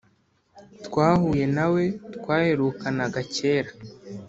twahuye 0.85 1.45
nawe 1.55 1.83
twaherukanaga 2.15 3.19
cyera 3.33 3.71